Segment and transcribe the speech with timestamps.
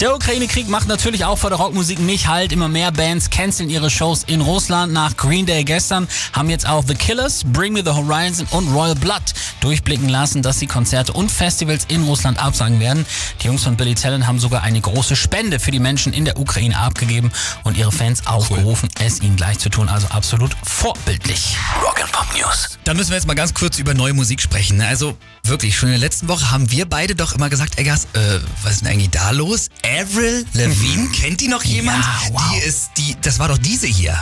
[0.00, 2.52] Der Ukraine-Krieg macht natürlich auch vor der Rockmusik nicht halt.
[2.52, 4.94] Immer mehr Bands canceln ihre Shows in Russland.
[4.94, 8.94] Nach Green Day gestern haben jetzt auch The Killers, Bring Me the Horizon und Royal
[8.94, 9.20] Blood
[9.60, 13.04] durchblicken lassen, dass sie Konzerte und Festivals in Russland absagen werden.
[13.42, 16.38] Die Jungs von Billy Talent haben sogar eine große Spende für die Menschen in der
[16.38, 17.30] Ukraine abgegeben
[17.64, 19.90] und ihre Fans aufgerufen, es ihnen gleich zu tun.
[19.90, 21.58] Also absolut vorbildlich.
[21.84, 22.78] Rock and Pop News.
[22.84, 24.80] Da müssen wir jetzt mal ganz kurz über neue Musik sprechen.
[24.80, 28.38] Also wirklich, schon in der letzten Woche haben wir beide doch immer gesagt, Eggers, äh,
[28.62, 29.68] was ist denn eigentlich da los?
[29.98, 32.04] Avril Lavigne, kennt die noch jemand?
[32.04, 32.42] Ja, wow.
[32.52, 34.16] Die ist die, das war doch diese hier.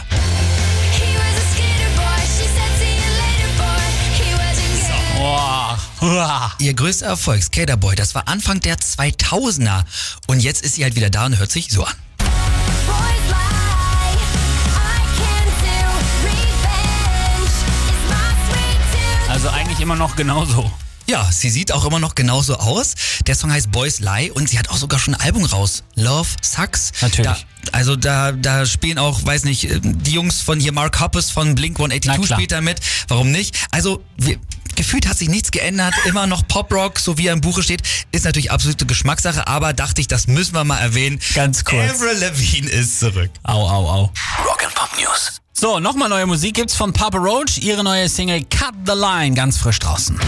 [6.00, 6.52] Uah.
[6.58, 9.84] Ihr größter Erfolg, Skaterboy, das war Anfang der 2000er.
[10.27, 11.94] Und jetzt ist sie halt wieder da und hört sich so an.
[19.28, 20.70] Also eigentlich immer noch genauso.
[21.09, 22.95] Ja, sie sieht auch immer noch genauso aus.
[23.27, 25.83] Der Song heißt Boys Lie und sie hat auch sogar schon ein Album raus.
[25.95, 26.92] Love Sucks.
[27.00, 27.47] Natürlich.
[27.65, 31.31] Da, also da, da spielen auch, weiß nicht, äh, die Jungs von hier, Mark Hoppus
[31.31, 32.39] von Blink Na 182 klar.
[32.39, 32.81] spielt da mit.
[33.09, 33.56] Warum nicht?
[33.70, 34.37] Also, wir,
[34.75, 35.95] gefühlt hat sich nichts geändert.
[36.05, 37.81] Immer noch Pop-Rock, so wie er im Buche steht.
[38.12, 41.20] Ist natürlich absolute Geschmackssache, aber dachte ich, das müssen wir mal erwähnen.
[41.34, 41.91] Ganz kurz.
[41.91, 43.31] Avril Lavigne ist zurück.
[43.45, 44.12] Au, au, au.
[44.45, 45.41] Rock and Pop News.
[45.55, 47.56] So, nochmal neue Musik gibt's von Papa Roach.
[47.62, 50.20] Ihre neue Single Cut the Line, ganz frisch draußen.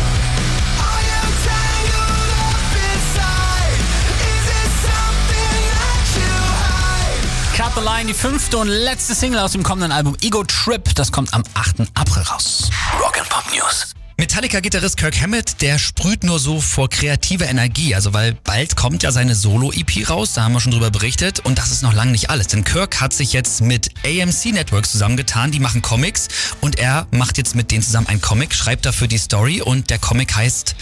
[7.70, 10.82] Cut the Line, die fünfte und letzte Single aus dem kommenden Album Ego Trip.
[10.96, 11.88] Das kommt am 8.
[11.94, 12.68] April raus.
[13.00, 13.94] Rock and Pop News.
[14.18, 17.94] Metallica-Gitarrist Kirk Hammett, der sprüht nur so vor kreativer Energie.
[17.94, 21.40] Also, weil bald kommt ja seine Solo-EP raus, da haben wir schon drüber berichtet.
[21.40, 22.48] Und das ist noch lange nicht alles.
[22.48, 25.52] Denn Kirk hat sich jetzt mit AMC Networks zusammengetan.
[25.52, 26.28] Die machen Comics.
[26.60, 29.62] Und er macht jetzt mit denen zusammen ein Comic, schreibt dafür die Story.
[29.62, 30.74] Und der Comic heißt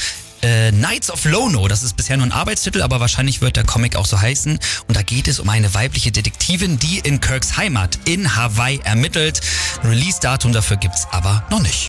[0.43, 1.69] äh, Knights of Lono.
[1.69, 4.59] Das ist bisher nur ein Arbeitstitel, aber wahrscheinlich wird der Comic auch so heißen.
[4.89, 9.41] Und da geht es um eine weibliche Detektivin, die in Kirks Heimat in Hawaii ermittelt.
[9.85, 11.87] Release-Datum dafür gibt's aber noch nicht.